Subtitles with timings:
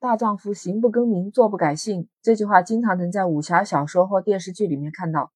[0.00, 2.08] 大丈夫行不更名，坐不改姓。
[2.22, 5.32] 这句话经常能在武侠小说或电视剧里面看到。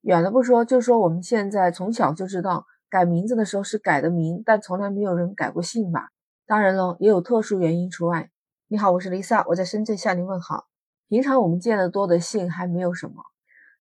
[0.00, 6.10] 远了不说，就说我们现在从小就知道，改名字的时候是改的名，但从来没有人改过姓吧？
[6.46, 8.30] 当然了，也有特殊原因除外。
[8.68, 10.66] 你好，我是 Lisa，我在深圳向您问好。
[11.08, 13.22] 平常我们见得多的姓还没有什么，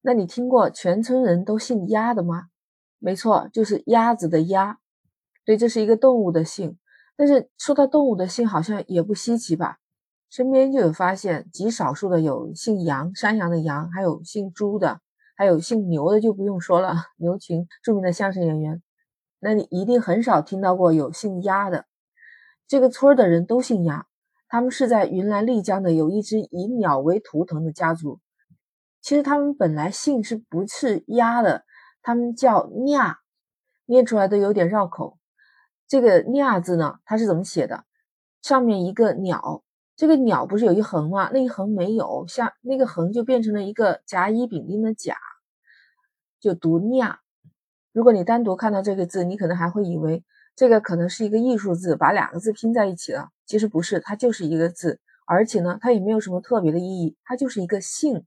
[0.02, 2.46] 那你听过全村人都姓鸭的吗？
[3.00, 4.80] 没错，就是鸭子的鸭。
[5.46, 6.78] 对，这是一个动物的姓。
[7.16, 9.78] 但是说到动物的姓，好像也不稀奇吧？
[10.30, 14.99] 身边就有发现，极少数的有姓杨，山羊的羊，还有姓朱的，
[15.35, 18.82] 还有姓牛的就不用说了， 牛群著名的相声演员。
[19.40, 21.85] 那你一定很少听到过有姓鸭的。
[22.68, 24.05] 这个村儿的人都姓鸭。
[24.49, 28.20] 他们是在云南丽江的有一支以鸟为图腾的家族。
[29.02, 31.66] 其实他们本来姓是不是鸭的？
[32.02, 33.16] 他们叫蔑，
[33.85, 35.18] 念出来都有点绕口。
[35.88, 37.84] 这个蔑字呢，它是怎么写的？
[38.41, 39.63] 上面一个鸟，
[39.97, 41.31] 这个鸟不是有一横吗？
[41.33, 45.17] 那一横没有，下那个横就变成了一个甲乙丙丁的甲，
[46.39, 47.15] 就读蔑。
[47.93, 50.23] 如果你单独看到这个字，你可能还会以为。
[50.55, 53.29] 这个可能是一个艺术字，把两个字拼在一起了。
[53.48, 58.23] 其实不是，它就是一个字，而且呢，它也没有什么特别的意义，它就是一个姓，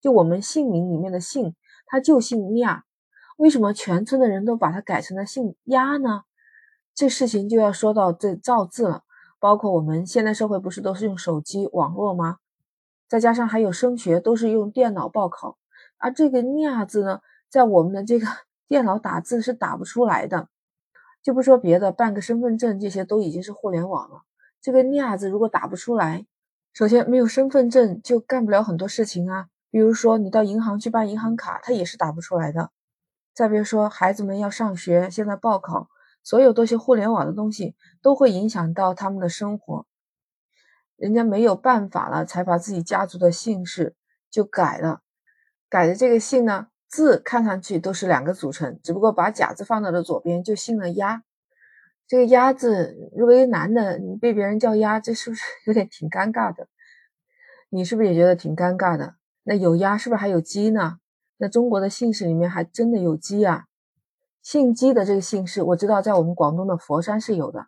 [0.00, 1.54] 就我们姓名里面的姓，
[1.86, 2.84] 它就姓亚。
[3.36, 6.22] 为什么全村的人都把它改成了姓鸭呢？
[6.94, 9.02] 这事情就要说到这造字了。
[9.40, 12.36] 包括我们现代社会不是都是用手机网络吗？
[13.08, 15.58] 再加上还有升学都是用电脑报考，
[15.98, 18.26] 而这个亚字呢，在我们的这个
[18.68, 20.48] 电脑打字是打不出来的。
[21.22, 24.22] 就不说别的，办个身份证这些都已经是互联网了。
[24.60, 26.26] 这个“亚”字如果打不出来，
[26.72, 29.48] 首先没有身份证就干不了很多事情啊。
[29.70, 32.70] 比如说你到银行去办银行卡，它也是打不出来的。
[33.34, 35.88] 再别说孩子们要上学，现在报考，
[36.22, 39.86] 所有都是互联网的东西，都会影响到他们的生活。
[40.96, 43.94] 人家没有办法了，才把自己家族的姓氏
[44.30, 45.00] 就改了。
[45.68, 46.68] 改的这个姓呢？
[46.88, 51.22] 字看上去都是两个组成，只不过把甲字放到了左边，就姓了鸭。
[52.08, 56.66] 这个鸭字，如果一个男的你被别人叫鸭，这是不是有点挺尴尬的？
[57.68, 59.14] 你是不是也觉得挺尴尬的？
[59.44, 60.98] 那有鸭，是不是还有鸡呢？
[61.36, 63.66] 那中国的姓氏里面还真的有鸡啊！
[64.42, 67.66] 姓姬的这个姓氏，我知道在我们广东的佛山是有的。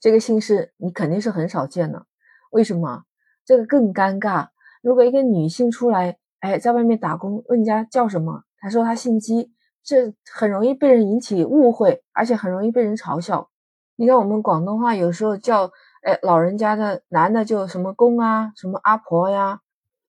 [0.00, 2.06] 这个姓氏你肯定是很少见的，
[2.50, 3.04] 为什么？
[3.44, 4.48] 这个更尴尬。
[4.82, 8.44] 如果一个女性出来，哎，在外面打工，问人家叫什么？
[8.58, 13.48] 他说他姓姬，这很容易被人引起误会，而且很容易被人嘲笑。
[13.96, 15.70] 你看我们广东话有时候叫，
[16.02, 19.60] 哎，老人家的男的就什么公啊，什么阿婆呀，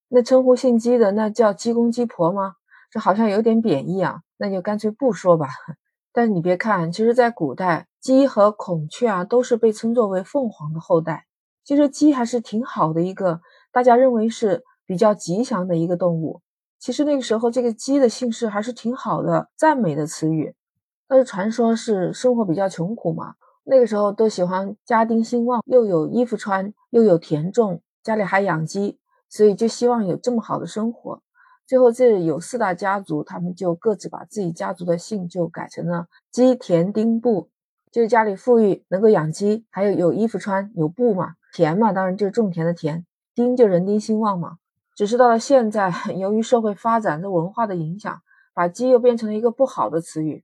[0.10, 2.56] 那称呼姓姬的那叫鸡公鸡婆吗？
[2.92, 5.48] 这好像有点贬义啊，那就干脆不说吧。
[6.16, 11.28] 但你别看，其实在古代，鸡和孔雀啊都是被称作为凤凰的后代。
[11.64, 14.64] 其实鸡还是挺好的一个，大家认为是。
[14.88, 16.42] 比较吉祥的一个动物，
[16.78, 20.54] 其实那个时候这个鸡的姓氏还是挺好的，赞美的词语。
[21.08, 23.34] 但是传说是生活比较穷苦嘛，
[23.64, 31.20] 那个时候都喜欢家丁兴旺，又有衣服穿，又有田种，家里还养鸡，所以就希望有这么好的生活。
[31.68, 37.50] 最后这有四大家族，他们就各自把自己家族的姓就改成了鸡田丁布，
[37.92, 43.04] 就是家里富裕，能够养鸡，还有有衣服穿，有布嘛，田嘛，当然就是种田的田，
[43.34, 44.58] 丁就人丁兴旺嘛。
[44.96, 48.22] 只是到了现在， 由于社会发展的文化的影响，
[48.54, 50.44] 把鸡又变成了一个不好的词语。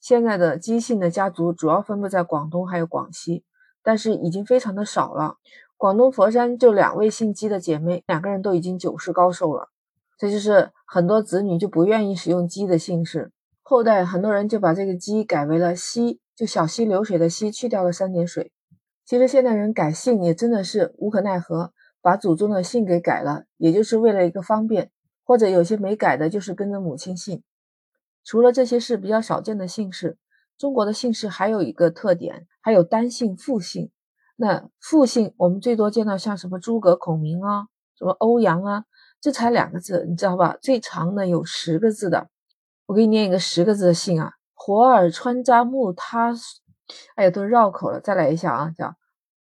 [0.00, 3.44] 现在的姬姓的家族主要分布在广东还有广西，
[3.82, 5.38] 但是已经非常的少了。
[5.76, 9.70] 广东佛山就两位姓姬的姐妹，两个人都已经九世高寿了。
[10.18, 18.52] 这就是很多子女就不愿意使用姬的姓氏，后代很多人就把这个姬改为了溪，就小溪流水的溪，去掉了三点水。
[19.04, 21.72] 其实现代人改姓也真的是无可奈何。
[22.00, 24.92] 把祖宗的姓给改了，也就是为了一个方便，
[25.24, 27.42] 或者有些没改的，就是跟着母亲姓。
[28.24, 30.16] 除了这些是比较少见的姓氏，
[30.56, 33.90] 中国的姓氏还有一个特点，还有单姓、复姓。
[34.36, 37.66] 那复姓我们最多见到像什么诸葛孔明啊，
[37.98, 38.84] 什么欧阳啊，
[39.20, 40.56] 这才两个字，你知道吧？
[40.60, 42.28] 最长的有十个字的，
[42.86, 46.32] 我给你念一个十个字的姓啊：火尔川扎木他，
[47.16, 48.94] 哎呀，都绕口了，再来一下啊，叫。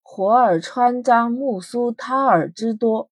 [0.02, 3.08] 火尔川扎木苏他尔之多，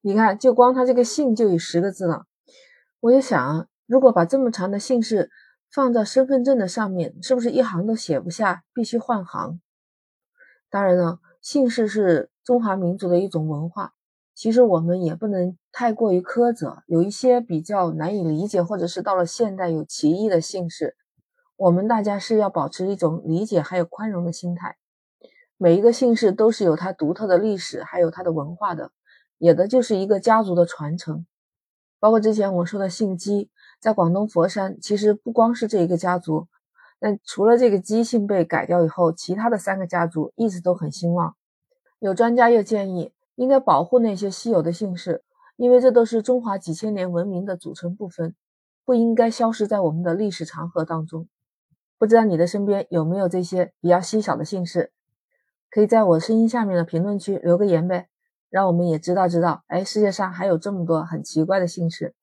[0.00, 2.24] 你看，就光他这个姓就有十个字了。
[3.00, 5.30] 我就想，如果把这么长的姓氏
[5.70, 9.60] 放在身份证的上面，是不是一行都写不下，必须换行？
[10.70, 13.92] 当然了，姓氏是中华民族的一种文化，
[14.34, 16.82] 其实我们也不能太过于苛责。
[16.86, 20.94] 有一些比较难以理解，或者是到了现代有歧义的姓氏，
[21.56, 24.76] 我们大家是要保持一种理解还有宽容的心态。
[25.56, 28.90] 每一个姓氏都是有它独特的历史，还有它的文化的，
[29.38, 31.24] 有的就是一个家族的传承。
[31.98, 33.48] 包括之前我说的姓姬，
[33.80, 36.48] 在广东佛山，其实不光是这一个家族，
[36.98, 41.36] 但除了这个姬姓被改掉以后，其他的三个家族一直都很兴旺。
[42.00, 45.22] 有专家又建议，应该保护那些稀有的姓氏，
[45.56, 48.34] 因为这都是中华几千年文明的组成部分，
[48.84, 51.28] 不应该消失在我们的历史长河当中。
[51.98, 54.90] 不知道你的身边有没有这些比较稀少的姓氏？
[55.70, 58.08] 可以在我声音下面的评论区留个言呗，
[58.50, 62.14] 让我们也知道知道，哎，世界上还有这么多很奇怪的姓氏，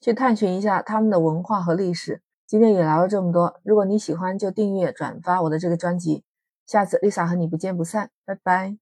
[0.00, 2.22] 去探寻一下他们的文化和历史。
[2.44, 6.24] 今天也聊了这么多，如果你喜欢就订阅转发我的这个专辑，
[6.66, 8.79] 下次 Lisa 和你不见不散，拜拜。